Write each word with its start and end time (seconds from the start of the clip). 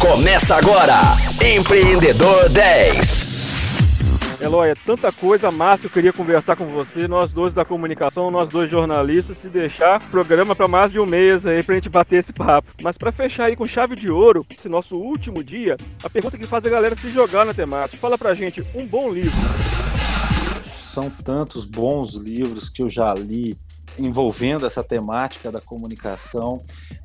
Começa 0.00 0.54
agora, 0.54 1.16
Empreendedor 1.44 2.48
10. 2.50 4.40
Eloy, 4.40 4.68
é 4.68 4.74
tanta 4.74 5.10
coisa 5.10 5.50
massa 5.50 5.80
que 5.80 5.86
eu 5.86 5.90
queria 5.90 6.12
conversar 6.12 6.56
com 6.56 6.66
você, 6.66 7.08
nós 7.08 7.32
dois 7.32 7.52
da 7.52 7.64
comunicação, 7.64 8.30
nós 8.30 8.48
dois 8.48 8.70
jornalistas, 8.70 9.36
se 9.38 9.48
deixar 9.48 10.00
programa 10.08 10.54
para 10.54 10.68
mais 10.68 10.92
de 10.92 11.00
um 11.00 11.06
mês 11.06 11.44
aí 11.44 11.64
pra 11.64 11.74
gente 11.74 11.88
bater 11.88 12.20
esse 12.20 12.32
papo. 12.32 12.68
Mas 12.80 12.96
para 12.96 13.10
fechar 13.10 13.46
aí 13.46 13.56
com 13.56 13.64
chave 13.66 13.96
de 13.96 14.08
ouro, 14.08 14.46
esse 14.48 14.68
nosso 14.68 14.94
último 14.94 15.42
dia, 15.42 15.76
a 16.00 16.08
pergunta 16.08 16.38
que 16.38 16.46
faz 16.46 16.64
a 16.64 16.70
galera 16.70 16.94
se 16.94 17.08
jogar 17.08 17.44
na 17.44 17.52
temática. 17.52 17.98
Fala 17.98 18.16
pra 18.16 18.34
gente, 18.34 18.64
um 18.76 18.86
bom 18.86 19.10
livro. 19.10 19.36
São 20.84 21.10
tantos 21.10 21.64
bons 21.64 22.14
livros 22.14 22.70
que 22.70 22.82
eu 22.82 22.88
já 22.88 23.12
li 23.14 23.58
envolvendo 23.98 24.66
essa 24.66 24.82
temática 24.82 25.50
da 25.50 25.60
comunicação. 25.60 26.62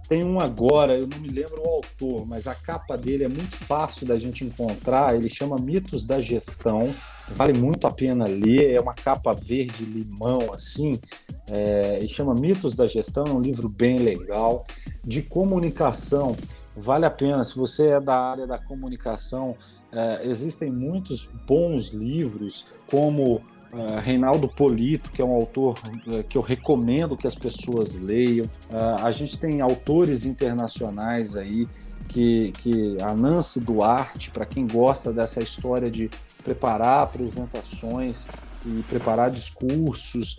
Tem 0.08 0.24
um 0.24 0.40
agora, 0.40 0.96
eu 0.96 1.08
não 1.08 1.18
me 1.18 1.30
lembro 1.30 1.62
o 1.62 1.70
autor, 1.70 2.26
mas 2.26 2.46
a 2.46 2.54
capa 2.54 2.98
dele 2.98 3.24
é 3.24 3.28
muito 3.28 3.56
fácil 3.56 4.06
da 4.06 4.18
gente 4.18 4.44
encontrar. 4.44 5.16
Ele 5.16 5.30
chama 5.30 5.58
Mitos 5.58 6.06
da 6.06 6.20
Gestão. 6.20 6.94
Vale 7.30 7.54
muito 7.54 7.88
a 7.88 7.92
pena 7.92 8.26
ler. 8.26 8.74
É 8.74 8.82
uma 8.82 8.94
capa 8.94 9.34
verde 9.34 9.86
limão 9.86 10.54
assim. 10.54 11.00
É, 11.48 12.06
chama 12.08 12.36
Mitos 12.36 12.76
da 12.76 12.86
Gestão. 12.86 13.26
É 13.26 13.32
um 13.32 13.42
livro 13.42 13.70
bem 13.70 14.00
legal 14.00 14.66
de 15.04 15.22
comunicação. 15.22 16.36
Vale 16.76 17.06
a 17.06 17.12
pena. 17.12 17.44
Se 17.44 17.56
você 17.56 17.92
é 17.92 18.02
da 18.02 18.16
área 18.16 18.46
da 18.46 18.58
comunicação, 18.58 19.56
é, 19.92 20.28
existem 20.28 20.72
muitos 20.72 21.30
bons 21.48 21.92
livros, 21.92 22.68
como 22.88 23.42
Uh, 23.74 24.00
Reinaldo 24.00 24.48
Polito, 24.48 25.10
que 25.10 25.20
é 25.20 25.26
um 25.26 25.34
autor 25.34 25.80
uh, 26.06 26.24
que 26.26 26.38
eu 26.38 26.44
recomendo 26.44 27.18
que 27.18 27.26
as 27.26 27.34
pessoas 27.34 27.96
leiam. 27.96 28.46
Uh, 28.70 29.04
a 29.04 29.10
gente 29.10 29.40
tem 29.40 29.62
autores 29.62 30.26
internacionais 30.26 31.36
aí, 31.36 31.68
que, 32.08 32.52
que 32.52 32.98
a 33.02 33.16
Nancy 33.16 33.62
Duarte, 33.62 34.30
para 34.30 34.46
quem 34.46 34.68
gosta 34.68 35.12
dessa 35.12 35.42
história 35.42 35.90
de 35.90 36.08
preparar 36.44 37.02
apresentações 37.02 38.28
e 38.64 38.84
preparar 38.84 39.32
discursos. 39.32 40.38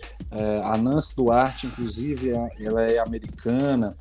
a 0.63 0.77
Nancy 0.77 1.15
Duarte, 1.15 1.67
inclusive, 1.67 2.31
ela 2.59 2.83
é 2.83 2.99
americana, 2.99 3.95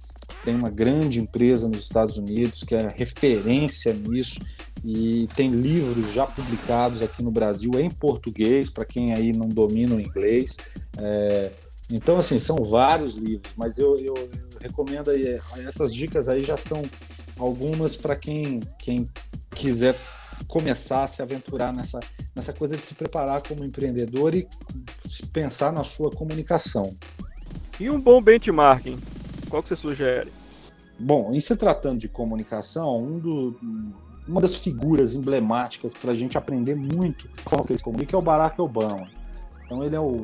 tem 0.45 0.55
uma 0.55 0.71
grande 0.71 1.19
empresa 1.21 1.69
nos 1.69 1.83
Estados 1.83 2.19
Unidos 2.19 2.63
que 2.63 2.75
é 2.75 2.89
referência 2.95 3.93
nisso 3.95 4.41
e 4.85 5.27
tem 5.35 5.51
livros 5.51 6.13
já 6.13 6.27
publicados 6.27 7.01
aqui 7.01 7.23
no 7.23 7.31
Brasil 7.31 7.81
em 7.81 7.91
português, 7.91 8.69
para 8.69 8.85
quem 8.85 9.15
aí 9.15 9.33
não 9.33 9.49
domina 9.49 9.95
o 9.95 10.01
inglês. 10.01 10.59
É, 10.99 11.51
então, 11.91 12.19
assim, 12.19 12.39
são 12.39 12.63
vários 12.63 13.15
livros, 13.17 13.51
mas 13.57 13.79
eu, 13.79 13.97
eu, 13.97 14.15
eu 14.15 14.59
recomendo 14.61 15.11
aí, 15.11 15.41
essas 15.67 15.95
dicas 15.95 16.29
aí 16.29 16.45
já 16.45 16.59
são 16.59 16.83
algumas 17.39 17.97
para 17.97 18.15
quem, 18.15 18.61
quem 18.79 19.09
quiser 19.55 19.99
começar 20.47 21.05
a 21.05 21.09
se 21.09 21.23
aventurar 21.23 21.73
nessa, 21.73 22.01
nessa 22.35 22.53
coisa 22.53 22.77
de 22.77 22.85
se 22.85 22.95
preparar 22.95 23.43
como 23.43 23.65
empreendedor 23.65 24.35
e 24.35 24.47
pensar 25.33 25.73
na 25.73 25.83
sua 25.83 26.11
comunicação. 26.11 26.95
E 27.81 27.89
um 27.89 27.99
bom 27.99 28.21
benchmarking, 28.21 28.99
qual 29.49 29.63
que 29.63 29.71
você 29.71 29.77
sugere? 29.77 30.31
Bom, 30.99 31.33
em 31.33 31.41
se 31.41 31.57
tratando 31.57 31.99
de 31.99 32.09
comunicação, 32.09 33.03
um 33.03 33.19
do, 33.19 33.51
uma 34.27 34.41
das 34.41 34.57
figuras 34.57 35.15
emblemáticas 35.15 35.93
para 35.93 36.13
a 36.13 36.15
gente 36.15 36.39
aprender 36.39 36.75
muito 36.75 37.29
a 37.45 37.51
forma 37.51 37.65
que 37.65 37.73
eles 37.73 37.83
comunicam 37.83 38.19
é 38.19 38.23
o 38.23 38.25
Barack 38.25 38.61
Obama. 38.61 39.07
Então 39.65 39.85
ele 39.85 39.97
é 39.97 40.01
o, 40.01 40.21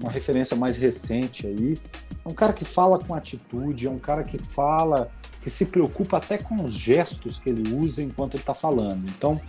uma 0.00 0.10
referência 0.10 0.56
mais 0.56 0.76
recente 0.76 1.46
aí. 1.46 1.78
É 2.24 2.28
um 2.28 2.34
cara 2.34 2.52
que 2.52 2.64
fala 2.64 2.98
com 2.98 3.14
atitude, 3.14 3.86
é 3.86 3.90
um 3.90 3.98
cara 3.98 4.22
que 4.22 4.38
fala, 4.38 5.10
que 5.42 5.50
se 5.50 5.66
preocupa 5.66 6.16
até 6.16 6.38
com 6.38 6.64
os 6.64 6.72
gestos 6.72 7.38
que 7.38 7.50
ele 7.50 7.74
usa 7.74 8.02
enquanto 8.02 8.34
ele 8.34 8.42
está 8.42 8.54
falando. 8.54 9.06
Então, 9.08 9.40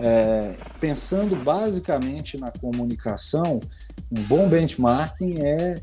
é, 0.00 0.54
pensando 0.80 1.36
basicamente 1.36 2.38
na 2.38 2.50
comunicação, 2.50 3.60
um 4.10 4.22
bom 4.22 4.48
benchmarking 4.48 5.40
é 5.40 5.74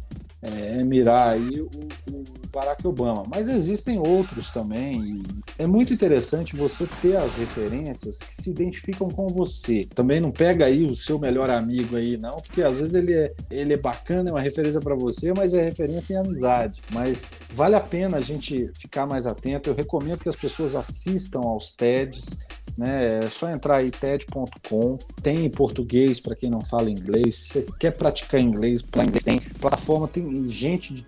é, 0.42 0.84
mirar 0.84 1.34
aí 1.34 1.62
o, 1.62 1.70
o, 2.12 2.24
Barack 2.52 2.86
Obama. 2.88 3.26
Mas 3.28 3.48
existem 3.48 4.00
outros 4.00 4.50
também. 4.50 5.22
é 5.58 5.68
muito 5.68 5.94
interessante 5.94 6.56
você 6.56 6.88
ter 7.02 7.16
as 7.18 7.36
referências 7.36 8.20
que 8.20 8.34
se 8.34 8.50
identificam 8.50 9.08
com 9.10 9.28
você. 9.28 9.88
Também 9.94 10.20
não 10.20 10.32
pega 10.32 10.66
aí 10.66 10.84
o 10.84 10.96
seu 10.96 11.20
melhor 11.20 11.50
amigo 11.50 11.96
aí, 11.96 12.18
não, 12.18 12.38
porque 12.38 12.62
às 12.62 12.80
vezes 12.80 12.96
ele 12.96 13.14
é, 13.14 13.34
ele 13.52 13.74
é 13.74 13.78
bacana, 13.78 14.30
é 14.30 14.34
uma 14.34 14.42
referência 14.42 14.80
para 14.80 14.96
você, 14.96 15.34
mas 15.34 15.54
é 15.54 15.62
referência 15.62 16.14
em 16.14 16.18
amizade. 16.18 16.82
Mas 16.92 17.28
vale 17.52 17.76
a 17.76 17.80
pena 17.80 18.18
a 18.18 18.22
gente 18.22 18.72
ficar 18.74 19.06
mais 19.06 19.28
atento. 19.28 19.70
Eu 19.70 19.76
recomendo 19.76 20.22
que 20.22 20.30
as 20.30 20.36
pessoas 20.36 20.76
assistam 20.76 21.42
aos 21.42 21.74
TEDs. 21.74 22.38
Né? 22.80 23.26
É 23.26 23.30
só 23.30 23.50
entrar 23.50 23.80
aí 23.80 23.92
TED.com, 23.92 24.98
tem 25.22 25.46
em 25.46 25.50
português 25.50 26.22
para 26.22 26.34
quem 26.34 26.50
não 26.50 26.62
fala 26.62 26.90
inglês. 26.90 27.36
Se 27.36 27.68
quer 27.78 27.92
praticar 27.92 28.40
inglês, 28.40 28.82
inglês 28.82 29.22
tem 29.22 29.38
plataforma, 29.60 30.08
tem 30.08 30.48
gente 30.48 31.04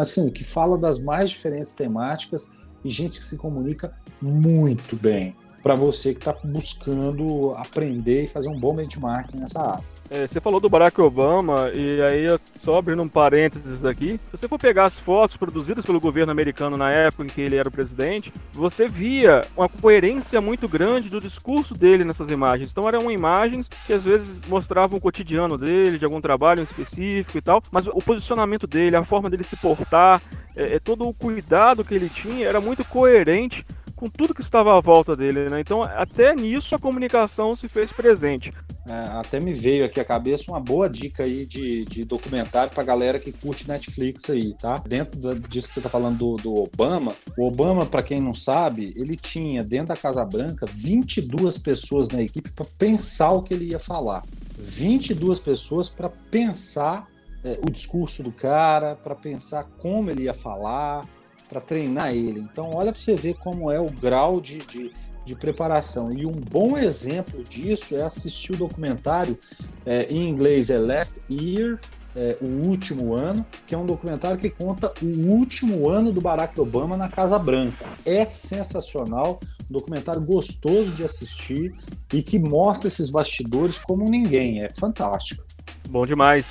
assim 0.00 0.28
que 0.28 0.42
fala 0.42 0.76
das 0.76 0.98
mais 0.98 1.30
diferentes 1.30 1.72
temáticas 1.72 2.50
e 2.84 2.90
gente 2.90 3.20
que 3.20 3.24
se 3.24 3.38
comunica 3.38 3.96
muito 4.20 4.96
bem 4.96 5.36
para 5.62 5.76
você 5.76 6.12
que 6.12 6.18
está 6.18 6.36
buscando 6.44 7.54
aprender 7.56 8.24
e 8.24 8.26
fazer 8.26 8.48
um 8.48 8.58
bom 8.58 8.74
benchmark 8.74 9.32
nessa 9.34 9.62
área. 9.62 9.93
É, 10.10 10.26
você 10.26 10.40
falou 10.40 10.60
do 10.60 10.68
Barack 10.68 11.00
Obama, 11.00 11.70
e 11.70 12.00
aí, 12.02 12.26
só 12.62 12.78
abrindo 12.78 13.02
um 13.02 13.08
parênteses 13.08 13.84
aqui, 13.84 14.20
se 14.30 14.38
você 14.38 14.46
for 14.46 14.58
pegar 14.58 14.84
as 14.84 14.98
fotos 14.98 15.36
produzidas 15.36 15.84
pelo 15.84 15.98
governo 15.98 16.30
americano 16.30 16.76
na 16.76 16.90
época 16.90 17.24
em 17.24 17.28
que 17.28 17.40
ele 17.40 17.56
era 17.56 17.68
o 17.68 17.72
presidente, 17.72 18.32
você 18.52 18.86
via 18.86 19.42
uma 19.56 19.68
coerência 19.68 20.40
muito 20.40 20.68
grande 20.68 21.08
do 21.08 21.20
discurso 21.20 21.72
dele 21.72 22.04
nessas 22.04 22.30
imagens. 22.30 22.70
Então 22.70 22.86
eram 22.86 23.10
imagens 23.10 23.68
que 23.86 23.92
às 23.92 24.02
vezes 24.02 24.28
mostravam 24.46 24.98
o 24.98 25.00
cotidiano 25.00 25.56
dele, 25.56 25.98
de 25.98 26.04
algum 26.04 26.20
trabalho 26.20 26.62
específico 26.62 27.38
e 27.38 27.42
tal, 27.42 27.62
mas 27.70 27.86
o 27.86 27.98
posicionamento 27.98 28.66
dele, 28.66 28.96
a 28.96 29.04
forma 29.04 29.30
dele 29.30 29.44
se 29.44 29.56
portar, 29.56 30.20
é, 30.54 30.76
é 30.76 30.78
todo 30.78 31.08
o 31.08 31.14
cuidado 31.14 31.84
que 31.84 31.94
ele 31.94 32.10
tinha 32.10 32.46
era 32.46 32.60
muito 32.60 32.84
coerente 32.84 33.64
com 33.94 34.08
tudo 34.08 34.34
que 34.34 34.42
estava 34.42 34.76
à 34.76 34.80
volta 34.80 35.16
dele, 35.16 35.48
né? 35.48 35.60
Então, 35.60 35.82
até 35.82 36.34
nisso 36.34 36.74
a 36.74 36.78
comunicação 36.78 37.54
se 37.56 37.68
fez 37.68 37.92
presente. 37.92 38.52
É, 38.86 38.92
até 39.18 39.40
me 39.40 39.54
veio 39.54 39.84
aqui 39.84 39.98
à 39.98 40.04
cabeça 40.04 40.50
uma 40.50 40.60
boa 40.60 40.90
dica 40.90 41.22
aí 41.22 41.46
de, 41.46 41.84
de 41.86 42.04
documentário 42.04 42.70
para 42.70 42.82
galera 42.82 43.18
que 43.18 43.32
curte 43.32 43.66
Netflix 43.66 44.28
aí, 44.28 44.54
tá? 44.54 44.82
Dentro 44.86 45.38
disso 45.40 45.68
que 45.68 45.74
você 45.74 45.80
está 45.80 45.88
falando 45.88 46.18
do, 46.18 46.36
do, 46.36 46.54
Obama, 46.54 47.14
o 47.38 47.46
Obama, 47.46 47.86
para 47.86 48.02
quem 48.02 48.20
não 48.20 48.34
sabe, 48.34 48.92
ele 48.96 49.16
tinha 49.16 49.64
dentro 49.64 49.88
da 49.88 49.96
Casa 49.96 50.24
Branca 50.24 50.66
22 50.70 51.58
pessoas 51.58 52.10
na 52.10 52.20
equipe 52.20 52.50
para 52.50 52.66
pensar 52.76 53.30
o 53.32 53.42
que 53.42 53.54
ele 53.54 53.70
ia 53.70 53.78
falar. 53.78 54.22
22 54.58 55.40
pessoas 55.40 55.88
para 55.88 56.08
pensar 56.08 57.08
é, 57.42 57.58
o 57.62 57.70
discurso 57.70 58.22
do 58.22 58.32
cara, 58.32 58.96
para 58.96 59.14
pensar 59.14 59.64
como 59.78 60.10
ele 60.10 60.24
ia 60.24 60.34
falar, 60.34 61.06
para 61.54 61.60
treinar 61.60 62.12
ele. 62.12 62.40
Então, 62.40 62.74
olha 62.74 62.90
para 62.90 63.00
você 63.00 63.14
ver 63.14 63.34
como 63.34 63.70
é 63.70 63.78
o 63.78 63.88
grau 63.88 64.40
de, 64.40 64.58
de, 64.58 64.92
de, 65.24 65.36
preparação. 65.36 66.12
E 66.12 66.26
um 66.26 66.32
bom 66.32 66.76
exemplo 66.76 67.44
disso 67.44 67.94
é 67.96 68.02
assistir 68.02 68.52
o 68.54 68.56
documentário 68.56 69.38
é, 69.86 70.06
em 70.10 70.28
inglês 70.28 70.68
é 70.68 70.78
Last 70.78 71.22
Year, 71.30 71.78
é, 72.16 72.36
o 72.40 72.66
último 72.66 73.14
ano, 73.14 73.46
que 73.68 73.74
é 73.74 73.78
um 73.78 73.86
documentário 73.86 74.36
que 74.36 74.50
conta 74.50 74.92
o 75.00 75.06
último 75.30 75.88
ano 75.88 76.12
do 76.12 76.20
Barack 76.20 76.60
Obama 76.60 76.96
na 76.96 77.08
Casa 77.08 77.38
Branca. 77.38 77.84
É 78.04 78.26
sensacional, 78.26 79.38
um 79.70 79.72
documentário 79.72 80.22
gostoso 80.22 80.92
de 80.92 81.04
assistir 81.04 81.72
e 82.12 82.20
que 82.20 82.36
mostra 82.36 82.88
esses 82.88 83.10
bastidores 83.10 83.78
como 83.78 84.10
ninguém. 84.10 84.60
É 84.64 84.72
fantástico. 84.72 85.44
Bom 85.88 86.06
demais. 86.06 86.46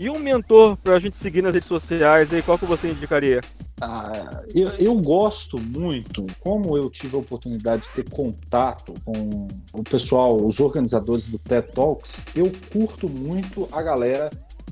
E 0.00 0.08
um 0.08 0.18
mentor 0.18 0.76
para 0.76 0.94
a 0.94 0.98
gente 0.98 1.16
seguir 1.16 1.42
nas 1.42 1.52
redes 1.52 1.68
sociais 1.68 2.32
aí, 2.32 2.42
qual 2.42 2.58
que 2.58 2.64
você 2.64 2.90
indicaria? 2.90 3.40
Ah, 3.80 4.42
eu, 4.54 4.68
eu, 4.70 4.94
gosto 4.96 5.58
muito, 5.58 6.26
como 6.40 6.76
eu 6.76 6.90
tive 6.90 7.16
a 7.16 7.20
oportunidade 7.20 7.82
de 7.82 7.90
ter 7.90 8.10
contato 8.10 8.92
com 9.04 9.46
o 9.72 9.82
pessoal, 9.84 10.36
os 10.36 10.58
organizadores 10.58 11.26
do 11.26 11.38
TED 11.38 11.68
Talks, 11.72 12.22
eu 12.34 12.50
curto 12.72 13.08
muito 13.08 13.68
a 13.70 13.80
galera 13.80 14.30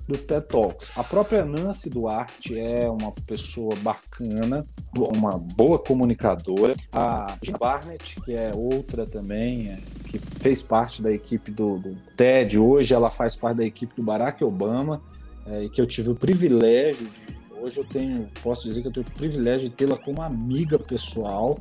do 0.08 0.16
TED 0.16 0.46
Talks. 0.46 0.92
A 0.96 1.04
própria 1.04 1.44
Nancy 1.44 1.90
Duarte 1.90 2.58
é 2.58 2.88
uma 2.88 3.12
pessoa 3.12 3.74
bacana, 3.76 4.64
uma 4.94 5.38
boa 5.38 5.78
comunicadora. 5.78 6.74
A 6.92 7.36
Gina 7.42 7.58
Barnett, 7.58 8.20
que 8.22 8.34
é 8.34 8.52
outra 8.54 9.06
também, 9.06 9.68
é, 9.68 9.78
que 10.18 10.40
fez 10.40 10.62
parte 10.62 11.02
da 11.02 11.12
equipe 11.12 11.50
do, 11.50 11.78
do, 11.78 11.96
TED, 12.16 12.58
hoje 12.58 12.94
ela 12.94 13.10
faz 13.10 13.36
parte 13.36 13.58
da 13.58 13.64
equipe 13.64 13.94
do 13.94 14.02
Barack 14.02 14.42
Obama, 14.42 15.00
é, 15.46 15.64
e 15.64 15.68
que 15.68 15.80
eu 15.80 15.86
tive 15.86 16.10
o 16.10 16.14
privilégio 16.14 17.06
de 17.06 17.36
hoje 17.66 17.78
eu 17.78 17.84
tenho, 17.84 18.28
posso 18.42 18.64
dizer 18.64 18.82
que 18.82 18.88
eu 18.88 18.92
tenho 18.92 19.06
o 19.06 19.10
privilégio 19.10 19.68
de 19.68 19.74
tê-la 19.74 19.96
como 19.96 20.22
amiga 20.22 20.78
pessoal. 20.78 21.58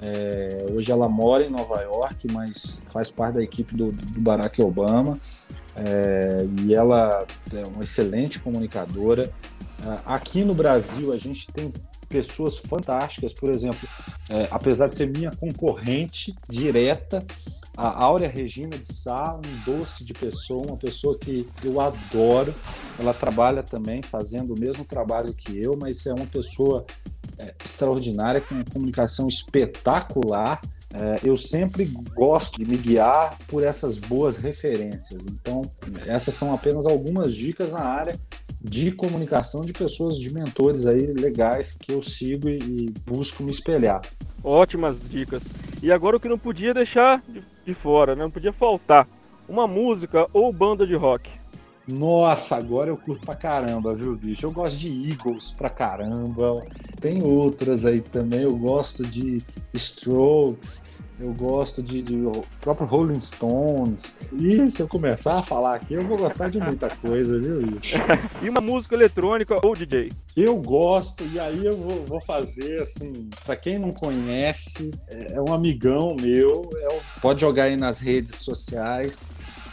É, 0.00 0.66
hoje 0.72 0.90
ela 0.90 1.08
mora 1.08 1.44
em 1.44 1.50
Nova 1.50 1.80
York, 1.82 2.26
mas 2.32 2.86
faz 2.90 3.10
parte 3.10 3.34
da 3.34 3.42
equipe 3.42 3.74
do, 3.74 3.92
do 3.92 4.20
Barack 4.20 4.60
Obama. 4.62 5.18
É, 5.76 6.46
e 6.64 6.74
ela 6.74 7.26
é 7.52 7.66
uma 7.66 7.84
excelente 7.84 8.38
comunicadora. 8.38 9.30
É, 9.84 9.98
aqui 10.06 10.44
no 10.44 10.54
Brasil, 10.54 11.12
a 11.12 11.16
gente 11.16 11.50
tem 11.52 11.72
pessoas 12.08 12.58
fantásticas, 12.58 13.32
por 13.32 13.50
exemplo, 13.50 13.88
é, 14.28 14.48
apesar 14.50 14.88
de 14.88 14.96
ser 14.96 15.06
minha 15.06 15.30
concorrente 15.30 16.34
direta, 16.48 17.24
a 17.76 18.04
Áurea 18.04 18.28
Regina 18.28 18.76
de 18.76 18.92
Sá, 18.92 19.34
um 19.34 19.64
doce 19.64 20.04
de 20.04 20.12
pessoa, 20.12 20.66
uma 20.66 20.76
pessoa 20.76 21.18
que 21.18 21.46
eu 21.64 21.80
adoro. 21.80 22.54
Ela 22.98 23.14
trabalha 23.14 23.62
também 23.62 24.02
fazendo 24.02 24.54
o 24.54 24.58
mesmo 24.58 24.84
trabalho 24.84 25.32
que 25.32 25.58
eu, 25.58 25.76
mas 25.76 26.04
é 26.06 26.12
uma 26.12 26.26
pessoa 26.26 26.84
é, 27.38 27.54
extraordinária, 27.64 28.40
com 28.40 28.54
uma 28.54 28.64
comunicação 28.64 29.26
espetacular. 29.26 30.60
É, 30.94 31.20
eu 31.24 31.34
sempre 31.36 31.86
gosto 32.14 32.58
de 32.58 32.66
me 32.66 32.76
guiar 32.76 33.38
por 33.48 33.64
essas 33.64 33.96
boas 33.96 34.36
referências. 34.36 35.24
Então, 35.26 35.62
essas 36.06 36.34
são 36.34 36.52
apenas 36.52 36.86
algumas 36.86 37.34
dicas 37.34 37.72
na 37.72 37.80
área 37.80 38.18
de 38.60 38.92
comunicação 38.92 39.62
de 39.62 39.72
pessoas, 39.72 40.18
de 40.18 40.32
mentores 40.32 40.86
aí 40.86 41.06
legais 41.06 41.72
que 41.72 41.92
eu 41.92 42.02
sigo 42.02 42.48
e 42.48 42.92
busco 43.06 43.42
me 43.42 43.50
espelhar. 43.50 44.02
Ótimas 44.44 44.96
dicas. 45.08 45.42
E 45.82 45.90
agora 45.90 46.16
o 46.16 46.20
que 46.20 46.28
não 46.28 46.38
podia 46.38 46.72
deixar 46.72 47.20
de, 47.66 47.74
fora, 47.74 48.14
né? 48.14 48.22
não 48.22 48.30
podia 48.30 48.52
faltar 48.52 49.08
uma 49.48 49.66
música 49.66 50.28
ou 50.32 50.52
banda 50.52 50.86
de 50.86 50.94
rock. 50.94 51.28
Nossa, 51.88 52.54
agora 52.54 52.90
eu 52.90 52.96
curto 52.96 53.26
pra 53.26 53.34
caramba, 53.34 53.92
viu, 53.92 54.16
bicho? 54.16 54.46
Eu 54.46 54.52
gosto 54.52 54.78
de 54.78 55.10
Eagles 55.10 55.50
pra 55.50 55.68
caramba. 55.68 56.64
Tem 57.00 57.20
outras 57.24 57.84
aí 57.84 58.00
também. 58.00 58.42
Eu 58.42 58.56
gosto 58.56 59.04
de 59.04 59.42
Strokes. 59.74 61.01
Eu 61.20 61.32
gosto 61.32 61.82
de, 61.82 62.02
de 62.02 62.18
próprio 62.60 62.86
Rolling 62.86 63.20
Stones. 63.20 64.16
E 64.32 64.68
se 64.70 64.82
eu 64.82 64.88
começar 64.88 65.38
a 65.38 65.42
falar 65.42 65.76
aqui, 65.76 65.94
eu 65.94 66.02
vou 66.02 66.18
gostar 66.18 66.48
de 66.48 66.58
muita 66.58 66.88
coisa, 66.88 67.38
viu, 67.38 67.60
e 68.42 68.48
uma 68.48 68.60
música 68.60 68.94
eletrônica 68.94 69.54
ou 69.64 69.74
DJ? 69.74 70.10
Eu 70.36 70.56
gosto, 70.56 71.24
e 71.32 71.38
aí 71.38 71.64
eu 71.64 71.76
vou, 71.76 72.04
vou 72.06 72.20
fazer 72.20 72.80
assim, 72.80 73.28
para 73.44 73.54
quem 73.56 73.78
não 73.78 73.92
conhece, 73.92 74.90
é, 75.08 75.34
é 75.34 75.40
um 75.40 75.52
amigão 75.52 76.16
meu, 76.16 76.68
é, 76.74 77.00
pode 77.20 77.40
jogar 77.40 77.64
aí 77.64 77.76
nas 77.76 78.00
redes 78.00 78.36
sociais. 78.36 79.28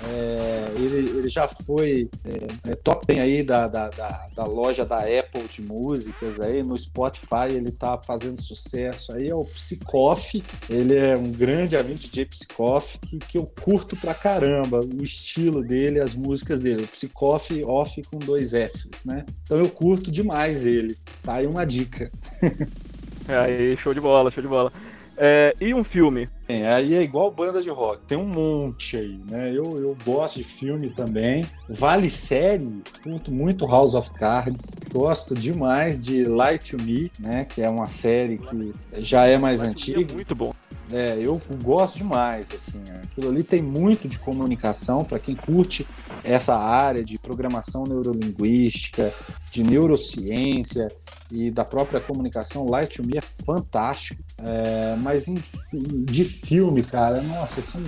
É, 0.08 0.72
ele, 0.76 1.10
ele 1.18 1.30
já 1.30 1.48
foi 1.48 2.10
é, 2.24 2.72
é 2.72 2.76
top 2.76 3.06
10 3.06 3.20
aí 3.20 3.44
da, 3.44 3.68
da, 3.68 3.90
da, 3.90 4.28
da, 4.34 4.46
loja 4.46 4.86
da 4.86 5.00
Apple 5.00 5.44
de 5.50 5.62
músicas 5.62 6.40
aí 6.40 6.64
no 6.64 6.78
Spotify 6.78 7.50
ele 7.50 7.70
tá 7.70 7.98
fazendo 7.98 8.42
sucesso 8.42 9.12
aí 9.12 9.28
é 9.28 9.36
o 9.36 9.44
Psicoff 9.44 10.42
ele 10.70 10.96
é 10.96 11.18
um 11.18 11.30
grande 11.32 11.76
amigo 11.76 12.00
de 12.00 12.26
Psicoff 12.26 12.98
que, 13.00 13.20
que 13.20 13.38
eu 13.38 13.46
curto 13.46 13.98
pra 13.98 14.14
caramba 14.14 14.80
o 14.80 15.04
estilo 15.04 15.62
dele 15.62 16.00
as 16.00 16.16
músicas 16.16 16.62
dele 16.62 16.88
Psicoff 16.88 17.62
off 17.66 18.02
com 18.04 18.20
dois 18.20 18.52
Fs 18.52 19.04
né? 19.06 19.26
Então 19.44 19.58
eu 19.58 19.70
curto 19.70 20.10
demais 20.10 20.66
ele 20.66 20.96
tá 21.22 21.36
aí 21.36 21.48
uma 21.48 21.66
dica. 21.66 22.12
Aí 23.28 23.78
show 23.78 23.94
de 23.94 24.02
bola 24.02 24.32
show 24.32 24.42
de 24.42 24.50
bola 24.50 24.74
é, 25.20 25.54
e 25.60 25.74
um 25.74 25.84
filme? 25.84 26.30
É, 26.48 26.74
aí 26.74 26.96
é 26.96 27.02
igual 27.02 27.30
banda 27.30 27.62
de 27.62 27.70
rock, 27.70 28.04
tem 28.06 28.18
um 28.18 28.26
monte 28.26 28.98
aí, 28.98 29.20
né? 29.30 29.50
Eu, 29.50 29.78
eu 29.78 29.96
gosto 30.04 30.38
de 30.38 30.44
filme 30.44 30.90
também. 30.90 31.46
Vale 31.68 32.10
série, 32.10 32.82
curto 33.04 33.32
muito 33.32 33.68
House 33.68 33.94
of 33.94 34.12
Cards, 34.14 34.76
gosto 34.92 35.36
demais 35.36 36.04
de 36.04 36.24
Light 36.24 36.72
to 36.72 36.82
Me, 36.82 37.12
né? 37.20 37.46
Que 37.46 37.62
é 37.62 37.70
uma 37.70 37.86
série 37.86 38.38
que 38.38 38.74
já 38.94 39.26
é 39.26 39.38
mais 39.38 39.60
Light 39.60 39.72
antiga. 39.72 40.12
É 40.12 40.16
muito 40.16 40.34
bom. 40.34 40.54
É, 40.92 41.20
eu 41.22 41.40
gosto 41.62 41.98
demais, 41.98 42.52
assim. 42.52 42.82
Aquilo 43.04 43.30
ali 43.30 43.44
tem 43.44 43.62
muito 43.62 44.08
de 44.08 44.18
comunicação 44.18 45.04
para 45.04 45.20
quem 45.20 45.36
curte 45.36 45.86
essa 46.24 46.58
área 46.58 47.04
de 47.04 47.18
programação 47.20 47.84
neurolinguística, 47.84 49.14
de 49.52 49.64
neurociência 49.64 50.92
e 51.32 51.52
da 51.52 51.64
própria 51.64 52.00
comunicação. 52.00 52.68
Light 52.68 52.98
to 52.98 53.04
Me 53.04 53.18
é 53.18 53.22
fantástico. 53.22 54.22
É, 54.38 54.96
mas 54.96 55.28
enfim, 55.28 56.06
de 56.06 56.24
filme, 56.24 56.82
cara, 56.82 57.22
nossa, 57.22 57.62
são 57.62 57.82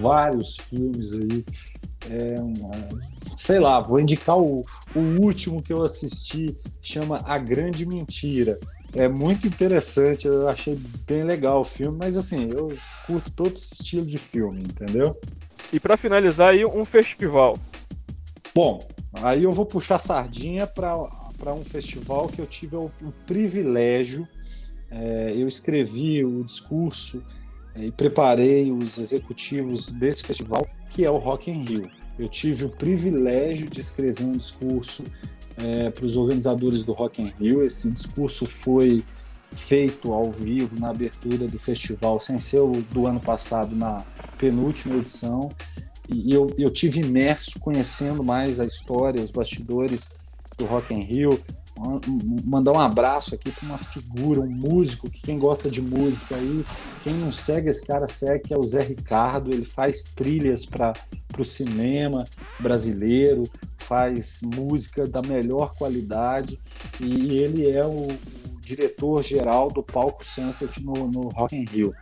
vários 0.00 0.56
filmes 0.56 1.12
aí. 1.12 1.44
É, 2.08 2.36
sei 3.36 3.58
lá, 3.58 3.80
vou 3.80 3.98
indicar 3.98 4.38
o, 4.38 4.64
o 4.94 5.00
último 5.20 5.62
que 5.62 5.72
eu 5.72 5.82
assisti, 5.82 6.54
chama 6.80 7.20
A 7.24 7.38
Grande 7.38 7.86
Mentira. 7.86 8.58
É 8.94 9.08
muito 9.08 9.46
interessante, 9.46 10.26
eu 10.26 10.48
achei 10.48 10.78
bem 11.06 11.24
legal 11.24 11.60
o 11.60 11.64
filme, 11.64 11.98
mas 11.98 12.16
assim, 12.16 12.50
eu 12.50 12.76
curto 13.06 13.30
todo 13.32 13.56
estilo 13.56 14.06
de 14.06 14.18
filme, 14.18 14.62
entendeu? 14.62 15.18
E 15.72 15.80
para 15.80 15.96
finalizar 15.96 16.50
aí, 16.50 16.64
um 16.64 16.84
festival. 16.84 17.58
Bom, 18.54 18.86
aí 19.14 19.42
eu 19.42 19.50
vou 19.50 19.66
puxar 19.66 19.98
sardinha 19.98 20.66
para 20.66 21.52
um 21.52 21.64
festival 21.64 22.28
que 22.28 22.40
eu 22.40 22.46
tive 22.46 22.76
o, 22.76 22.90
o 23.02 23.12
privilégio 23.26 24.28
é, 24.94 25.32
eu 25.34 25.48
escrevi 25.48 26.24
o 26.24 26.44
discurso 26.44 27.20
é, 27.74 27.86
e 27.86 27.90
preparei 27.90 28.70
os 28.70 28.96
executivos 28.96 29.92
desse 29.92 30.22
festival, 30.22 30.64
que 30.88 31.04
é 31.04 31.10
o 31.10 31.18
Rock 31.18 31.50
in 31.50 31.64
Rio. 31.64 31.90
Eu 32.16 32.28
tive 32.28 32.64
o 32.64 32.68
privilégio 32.68 33.68
de 33.68 33.80
escrever 33.80 34.24
um 34.24 34.32
discurso 34.32 35.04
é, 35.56 35.90
para 35.90 36.04
os 36.04 36.16
organizadores 36.16 36.84
do 36.84 36.92
Rock 36.92 37.22
in 37.22 37.32
Rio. 37.38 37.64
Esse 37.64 37.90
discurso 37.90 38.46
foi 38.46 39.02
feito 39.50 40.12
ao 40.12 40.30
vivo 40.30 40.78
na 40.78 40.90
abertura 40.90 41.46
do 41.46 41.58
festival, 41.58 42.18
sem 42.18 42.38
ser 42.38 42.60
o 42.60 42.82
do 42.90 43.06
ano 43.06 43.20
passado, 43.20 43.74
na 43.74 44.04
penúltima 44.36 44.96
edição. 44.96 45.50
E 46.08 46.32
eu, 46.32 46.52
eu 46.58 46.70
tive 46.70 47.00
imerso 47.00 47.58
conhecendo 47.60 48.22
mais 48.22 48.60
a 48.60 48.66
história, 48.66 49.22
os 49.22 49.30
bastidores 49.30 50.10
do 50.58 50.66
Rock 50.66 50.92
in 50.92 51.00
Rio, 51.00 51.40
mandar 52.44 52.72
um 52.72 52.80
abraço 52.80 53.34
aqui 53.34 53.50
para 53.50 53.66
uma 53.66 53.78
figura, 53.78 54.40
um 54.40 54.50
músico, 54.50 55.10
que 55.10 55.20
quem 55.22 55.38
gosta 55.38 55.70
de 55.70 55.80
música 55.82 56.36
aí, 56.36 56.64
quem 57.02 57.14
não 57.14 57.32
segue 57.32 57.68
esse 57.68 57.84
cara 57.84 58.06
segue, 58.06 58.44
que 58.44 58.54
é 58.54 58.58
o 58.58 58.62
Zé 58.62 58.82
Ricardo, 58.82 59.52
ele 59.52 59.64
faz 59.64 60.04
trilhas 60.14 60.64
para 60.64 60.92
o 61.42 61.44
cinema 61.44 62.24
brasileiro, 62.58 63.44
faz 63.78 64.40
música 64.42 65.06
da 65.06 65.22
melhor 65.22 65.74
qualidade 65.74 66.58
e 67.00 67.38
ele 67.38 67.70
é 67.70 67.84
o, 67.84 68.08
diretor-geral 68.64 69.68
do 69.68 69.82
Palco 69.82 70.24
Sunset 70.24 70.82
no, 70.82 71.06
no 71.06 71.28
Rock 71.28 71.54
in 71.54 71.64
Rio. 71.64 71.92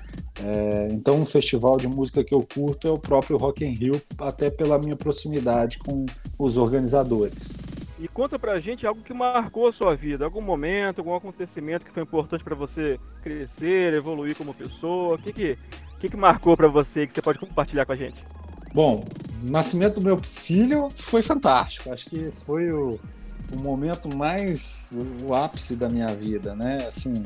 É, 0.43 0.89
então, 0.93 1.21
um 1.21 1.27
festival 1.27 1.77
de 1.77 1.89
música 1.89 2.25
que 2.25 2.35
eu 2.35 2.43
curto 2.43 2.89
é 2.89 2.91
o 2.91 2.99
próprio 2.99 3.37
Rock 3.37 3.65
in 3.65 3.75
Rio, 3.75 4.01
até 4.19 4.49
pela 4.51 4.79
minha 4.79 4.97
proximidade 4.97 5.79
com 5.79 6.07
os 6.39 6.57
organizadores. 6.57 7.53
E 7.99 8.09
conta 8.09 8.39
pra 8.39 8.59
gente 8.59 8.87
algo 8.87 9.03
que 9.03 9.13
marcou 9.13 9.69
a 9.69 9.73
sua 9.73 9.95
vida, 9.95 10.25
algum 10.25 10.41
momento, 10.41 11.01
algum 11.01 11.15
acontecimento 11.15 11.85
que 11.85 11.93
foi 11.93 12.03
importante 12.03 12.43
para 12.43 12.55
você 12.55 12.99
crescer, 13.23 13.95
evoluir 13.95 14.35
como 14.37 14.55
pessoa. 14.55 15.15
O 15.15 15.19
que 15.19 15.33
que, 15.33 15.59
que, 16.01 16.09
que 16.09 16.17
marcou 16.17 16.57
para 16.57 16.69
você 16.69 17.07
que 17.07 17.15
você 17.15 17.23
pode 17.23 17.39
compartilhar 17.39 17.87
com 17.87 17.93
a 17.93 17.97
gente? 17.97 18.25
Bom, 18.75 19.05
nascimento 19.43 19.95
do 19.95 20.03
meu 20.03 20.19
filho 20.19 20.89
foi 20.97 21.23
fantástico. 21.23 21.93
Acho 21.93 22.09
que 22.09 22.31
foi 22.45 22.73
o, 22.73 22.99
o 23.53 23.57
momento 23.57 24.15
mais 24.15 24.97
o 25.23 25.35
ápice 25.35 25.77
da 25.77 25.89
minha 25.89 26.15
vida, 26.15 26.55
né? 26.55 26.87
Assim, 26.87 27.25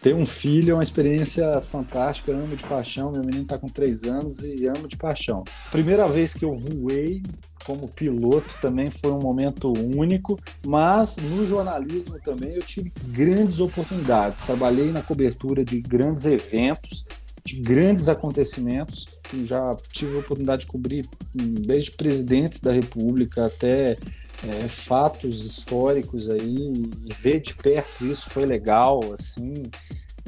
ter 0.00 0.14
um 0.14 0.24
filho 0.24 0.72
é 0.72 0.74
uma 0.74 0.82
experiência 0.82 1.60
fantástica, 1.60 2.30
eu 2.30 2.38
amo 2.38 2.56
de 2.56 2.64
paixão. 2.64 3.10
Meu 3.10 3.22
menino 3.22 3.42
está 3.42 3.58
com 3.58 3.68
três 3.68 4.04
anos 4.04 4.44
e 4.44 4.66
amo 4.66 4.86
de 4.86 4.96
paixão. 4.96 5.42
Primeira 5.70 6.08
vez 6.08 6.32
que 6.32 6.44
eu 6.44 6.54
voei 6.54 7.22
como 7.64 7.88
piloto 7.88 8.54
também 8.62 8.88
foi 8.88 9.10
um 9.10 9.18
momento 9.18 9.72
único, 9.72 10.38
mas 10.64 11.16
no 11.16 11.44
jornalismo 11.44 12.16
também 12.20 12.54
eu 12.54 12.62
tive 12.62 12.92
grandes 13.08 13.58
oportunidades. 13.58 14.42
Trabalhei 14.42 14.92
na 14.92 15.02
cobertura 15.02 15.64
de 15.64 15.80
grandes 15.80 16.24
eventos, 16.26 17.08
de 17.46 17.60
grandes 17.60 18.08
acontecimentos, 18.08 19.06
e 19.32 19.44
já 19.44 19.76
tive 19.92 20.16
a 20.16 20.20
oportunidade 20.20 20.62
de 20.62 20.66
cobrir 20.66 21.08
hum, 21.34 21.54
desde 21.54 21.92
presidentes 21.92 22.60
da 22.60 22.72
República 22.72 23.46
até 23.46 23.96
é, 24.44 24.68
fatos 24.68 25.46
históricos 25.46 26.28
aí, 26.28 26.72
e 27.04 27.14
ver 27.14 27.40
de 27.40 27.54
perto 27.54 28.04
isso 28.04 28.28
foi 28.30 28.44
legal, 28.44 29.00
assim, 29.18 29.70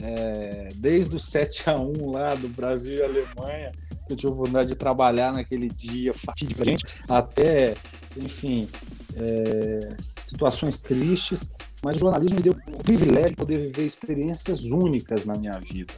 é, 0.01 0.69
desde 0.77 1.17
o 1.17 1.19
7 1.19 1.69
a 1.69 1.79
1 1.79 2.11
lá 2.11 2.35
do 2.35 2.49
Brasil 2.49 2.99
e 2.99 3.03
Alemanha, 3.03 3.73
que 4.07 4.13
eu 4.13 4.17
tive 4.17 4.29
a 4.29 4.35
oportunidade 4.35 4.69
de 4.69 4.77
trabalhar 4.77 5.33
naquele 5.33 5.69
dia 5.69 6.15
fatídico 6.15 6.65
gente, 6.65 6.85
até, 7.09 7.75
enfim, 8.17 8.69
é, 9.17 9.97
situações 9.99 10.81
tristes, 10.81 11.55
mas 11.83 11.97
o 11.97 12.01
jornalismo 12.01 12.37
me 12.37 12.43
deu 12.43 12.57
o 12.73 12.83
privilégio 12.83 13.31
de 13.31 13.37
poder 13.37 13.59
viver 13.59 13.85
experiências 13.85 14.65
únicas 14.65 15.25
na 15.25 15.35
minha 15.35 15.59
vida. 15.59 15.93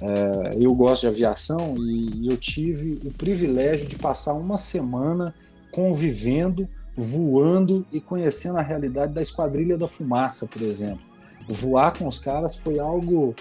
É, 0.00 0.56
eu 0.58 0.74
gosto 0.74 1.02
de 1.02 1.06
aviação 1.08 1.74
e 1.78 2.28
eu 2.28 2.36
tive 2.36 3.00
o 3.04 3.12
privilégio 3.12 3.86
de 3.86 3.96
passar 3.96 4.34
uma 4.34 4.56
semana 4.56 5.34
convivendo, 5.70 6.68
voando 6.96 7.86
e 7.92 8.00
conhecendo 8.00 8.58
a 8.58 8.62
realidade 8.62 9.12
da 9.12 9.20
Esquadrilha 9.20 9.76
da 9.76 9.88
Fumaça, 9.88 10.46
por 10.46 10.62
exemplo. 10.62 11.00
Voar 11.48 11.96
com 11.96 12.08
os 12.08 12.18
caras 12.18 12.56
foi 12.56 12.78
algo 12.78 13.34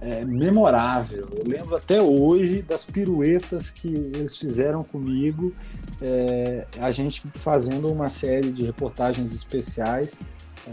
é, 0.00 0.24
memorável. 0.24 1.26
Eu 1.32 1.44
lembro 1.46 1.74
até 1.74 2.00
hoje 2.00 2.62
das 2.62 2.84
piruetas 2.84 3.70
que 3.70 3.88
eles 3.88 4.36
fizeram 4.36 4.84
comigo, 4.84 5.52
é, 6.02 6.66
a 6.78 6.90
gente 6.90 7.22
fazendo 7.34 7.88
uma 7.88 8.08
série 8.08 8.50
de 8.50 8.64
reportagens 8.64 9.32
especiais 9.32 10.20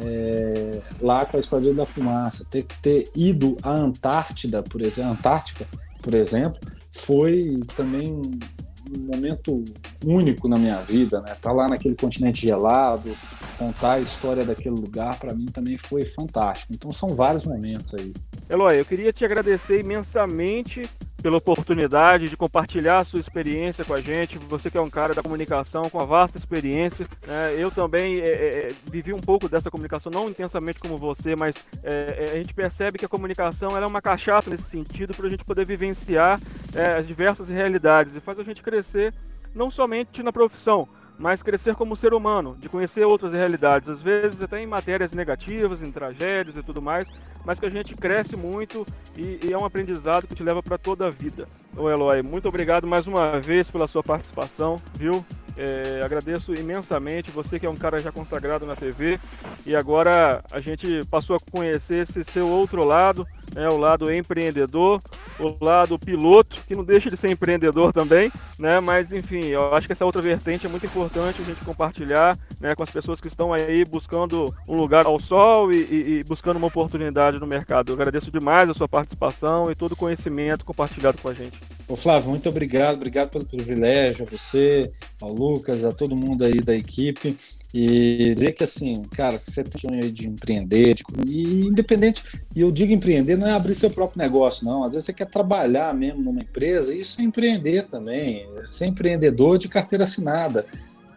é, 0.02 0.80
lá 1.02 1.26
com 1.26 1.38
a 1.38 1.40
Esquadrilha 1.40 1.76
da 1.76 1.86
Fumaça, 1.86 2.46
ter, 2.50 2.66
ter 2.82 3.10
ido 3.16 3.58
à 3.62 3.72
Antártida, 3.72 4.64
por 4.64 4.82
exemplo, 4.82 5.12
Antártica, 5.12 5.68
por 6.02 6.14
exemplo, 6.14 6.60
foi 6.92 7.60
também 7.76 8.12
um 8.12 9.00
momento 9.12 9.64
único 10.06 10.48
na 10.48 10.58
minha 10.58 10.82
vida, 10.82 11.22
né? 11.22 11.36
Tá 11.42 11.52
lá 11.52 11.68
naquele 11.68 11.96
continente 11.96 12.46
gelado, 12.46 13.16
contar 13.58 13.94
a 13.94 14.00
história 14.00 14.44
daquele 14.44 14.76
lugar, 14.76 15.18
para 15.18 15.34
mim 15.34 15.46
também 15.46 15.78
foi 15.78 16.06
fantástico. 16.06 16.74
Então 16.74 16.92
são 16.92 17.16
vários 17.16 17.44
momentos 17.46 17.94
aí. 17.96 18.14
Eloy, 18.50 18.80
eu 18.80 18.86
queria 18.86 19.14
te 19.14 19.24
agradecer 19.24 19.80
imensamente 19.80 20.90
pela 21.24 21.38
oportunidade 21.38 22.28
de 22.28 22.36
compartilhar 22.36 23.00
a 23.00 23.04
sua 23.06 23.22
experiência 23.22 23.86
com 23.86 23.94
a 23.94 24.02
gente. 24.02 24.38
Você 24.38 24.70
que 24.70 24.78
é 24.78 24.82
um 24.82 24.90
cara 24.90 25.14
da 25.16 25.24
comunicação 25.24 25.90
com 25.90 25.98
uma 25.98 26.06
vasta 26.06 26.38
experiência. 26.38 27.08
Né? 27.26 27.56
eu 27.58 27.72
também 27.72 28.20
é, 28.20 28.28
é, 28.28 28.72
vivi 28.92 29.14
um 29.14 29.20
pouco 29.22 29.48
dessa 29.48 29.72
comunicação, 29.72 30.12
não 30.12 30.30
intensamente 30.30 30.80
como 30.80 30.98
você, 30.98 31.34
mas 31.34 31.56
é, 31.82 32.26
é 32.28 32.32
a 32.34 32.36
gente 32.36 32.54
percebe 32.54 33.00
que 33.00 33.06
a 33.06 33.10
comunicação 33.10 33.78
é 33.78 33.86
uma 33.86 34.02
cachaça 34.02 34.50
nesse 34.50 34.66
sentido 34.66 35.14
para 35.14 35.28
a 35.28 35.30
gente 35.30 35.46
poder 35.46 35.66
vivenciar 35.66 36.42
é, 36.76 36.98
as 36.98 37.08
diversas 37.08 37.48
realidades 37.48 38.14
e 38.14 38.20
faz 38.20 38.38
a 38.38 38.44
gente 38.44 38.62
crescer 38.62 39.14
não 39.56 39.72
somente 39.72 40.22
na 40.22 40.34
profissão, 40.34 40.90
mas 41.18 41.42
crescer 41.42 41.76
como 41.76 41.96
ser 41.96 42.14
humano, 42.14 42.56
de 42.60 42.70
conhecer 42.70 43.06
outras 43.06 43.34
realidades, 43.34 43.88
às 43.90 44.02
vezes 44.02 44.42
até 44.42 44.62
em 44.62 44.68
matérias 44.68 45.12
negativas, 45.12 45.82
em 45.82 45.92
tragédias 45.92 46.56
e 46.58 46.64
tudo 46.64 46.82
mais, 46.82 47.08
mas 47.46 47.60
que 47.60 47.66
a 47.66 47.70
gente 47.70 47.96
cresce 47.96 48.36
muito 48.36 48.86
e, 49.16 49.40
e 49.44 49.54
é 49.54 49.58
um 49.58 49.66
aprendizado 49.66 50.28
que 50.28 50.36
te 50.36 50.44
leva 50.44 50.64
para 50.64 50.78
toda 50.78 51.08
a 51.08 51.10
vida. 51.10 51.48
Ô 51.76 51.90
Eloy, 51.90 52.22
muito 52.22 52.48
obrigado 52.48 52.88
mais 52.88 53.08
uma 53.08 53.40
vez 53.40 53.70
pela 53.70 53.88
sua 53.88 54.04
participação, 54.04 54.76
viu? 54.98 55.26
É, 55.56 56.02
agradeço 56.04 56.54
imensamente 56.56 57.30
você 57.30 57.60
que 57.60 57.66
é 57.66 57.70
um 57.70 57.76
cara 57.76 58.00
já 58.00 58.12
consagrado 58.12 58.66
na 58.66 58.76
TV 58.76 59.20
e 59.66 59.76
agora 59.76 60.44
a 60.52 60.60
gente 60.60 61.06
passou 61.06 61.36
a 61.36 61.52
conhecer 61.52 62.00
esse 62.00 62.24
seu 62.24 62.50
outro 62.50 62.84
lado, 62.84 63.28
né, 63.54 63.68
o 63.70 63.78
lado 63.78 64.12
empreendedor, 64.12 65.02
o 65.40 65.64
lado 65.64 65.98
piloto, 65.98 66.62
que 66.68 66.76
não 66.76 66.84
deixa 66.84 67.10
de 67.10 67.18
ser 67.18 67.30
empreendedor 67.30 67.94
também, 67.94 68.32
né, 68.60 68.80
mas 68.82 69.12
enfim, 69.12 69.46
eu 69.46 69.74
acho 69.74 69.88
que 69.88 69.94
essa 69.94 70.06
outra 70.06 70.22
vertente 70.22 70.66
é 70.66 70.70
muito 70.70 70.86
importante 70.86 71.42
a 71.42 71.46
gente 71.46 71.64
compartilhar 71.64 72.38
né, 72.60 72.76
com 72.76 72.84
as 72.84 72.90
pessoas 72.90 73.20
que 73.20 73.28
estão 73.28 73.54
aí 73.54 73.84
buscando 73.86 74.54
um 74.68 74.76
lugar 74.76 75.06
ao 75.06 75.20
sol 75.20 75.72
e, 75.72 75.78
e, 75.78 76.20
e 76.20 76.24
buscando 76.24 76.58
uma 76.58 76.68
oportunidade 76.68 77.40
no 77.40 77.48
mercado. 77.48 77.90
Eu 77.90 77.96
agradeço 77.96 78.32
demais 78.32 78.70
a 78.70 78.74
sua 78.74 78.88
participação 78.88 79.72
e 79.72 79.76
todo 79.76 79.94
o 79.94 79.98
conhecimento 79.98 80.66
compartilhado 80.66 81.18
com 81.22 81.30
a 81.30 81.34
gente. 81.34 81.73
Ô 81.86 81.98
Flávio, 81.98 82.30
muito 82.30 82.48
obrigado, 82.48 82.96
obrigado 82.96 83.30
pelo 83.30 83.46
privilégio, 83.46 84.26
a 84.26 84.30
você, 84.30 84.90
ao 85.22 85.34
Lucas, 85.34 85.84
a 85.84 85.92
todo 85.92 86.16
mundo 86.16 86.46
aí 86.46 86.62
da 86.62 86.74
equipe. 86.74 87.36
E 87.74 88.34
dizer 88.34 88.54
que 88.54 88.64
assim, 88.64 89.02
cara, 89.04 89.38
se 89.38 89.52
você 89.52 89.64
tem 89.64 89.82
sonho 89.82 90.02
aí 90.02 90.10
de 90.10 90.28
empreender, 90.28 90.94
de, 90.94 91.04
e 91.28 91.66
independente, 91.66 92.24
e 92.56 92.62
eu 92.62 92.72
digo 92.72 92.94
empreender, 92.94 93.36
não 93.36 93.48
é 93.48 93.52
abrir 93.52 93.76
seu 93.76 93.90
próprio 93.90 94.22
negócio, 94.22 94.66
não. 94.66 94.84
Às 94.86 94.94
vezes 94.94 95.08
você 95.08 95.14
quer 95.14 95.28
trabalhar 95.28 95.94
mesmo 95.94 96.22
numa 96.22 96.40
empresa, 96.40 96.96
isso 96.96 97.20
é 97.20 97.26
empreender 97.26 97.84
também, 97.84 98.48
é 98.58 98.66
ser 98.66 98.86
empreendedor 98.86 99.58
de 99.58 99.68
carteira 99.68 100.06
assinada, 100.06 100.66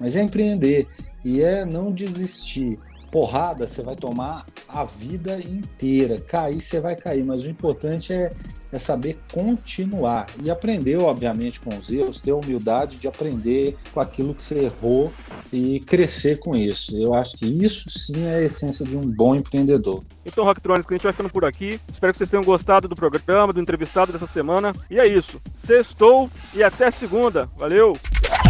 mas 0.00 0.16
é 0.16 0.22
empreender 0.22 0.88
e 1.24 1.42
é 1.42 1.64
não 1.64 1.92
desistir. 1.92 2.76
Porrada 3.10 3.66
você 3.66 3.82
vai 3.82 3.96
tomar 3.96 4.46
a 4.68 4.84
vida 4.84 5.38
inteira, 5.40 6.20
cair 6.20 6.60
você 6.60 6.80
vai 6.80 6.96
cair, 6.96 7.24
mas 7.24 7.44
o 7.44 7.50
importante 7.50 8.12
é 8.12 8.32
é 8.72 8.78
saber 8.78 9.18
continuar 9.32 10.26
e 10.42 10.50
aprender, 10.50 10.96
obviamente, 10.96 11.60
com 11.60 11.76
os 11.76 11.90
erros, 11.90 12.20
ter 12.20 12.32
a 12.32 12.36
humildade 12.36 12.96
de 12.96 13.08
aprender 13.08 13.76
com 13.92 14.00
aquilo 14.00 14.34
que 14.34 14.42
você 14.42 14.64
errou 14.64 15.12
e 15.52 15.80
crescer 15.80 16.38
com 16.38 16.56
isso. 16.56 16.96
Eu 16.96 17.14
acho 17.14 17.36
que 17.36 17.46
isso 17.46 17.88
sim 17.90 18.24
é 18.24 18.36
a 18.36 18.42
essência 18.42 18.84
de 18.84 18.96
um 18.96 19.00
bom 19.00 19.34
empreendedor. 19.34 20.02
Então, 20.24 20.44
Rocktronics, 20.44 20.90
a 20.90 20.94
gente 20.94 21.02
vai 21.02 21.12
ficando 21.12 21.30
por 21.30 21.44
aqui. 21.44 21.80
Espero 21.92 22.12
que 22.12 22.18
vocês 22.18 22.30
tenham 22.30 22.44
gostado 22.44 22.88
do 22.88 22.96
programa, 22.96 23.52
do 23.52 23.60
entrevistado 23.60 24.12
dessa 24.12 24.26
semana. 24.26 24.72
E 24.90 24.98
é 24.98 25.06
isso. 25.06 25.40
Sextou 25.64 26.28
e 26.54 26.62
até 26.62 26.90
segunda. 26.90 27.48
Valeu! 27.56 27.96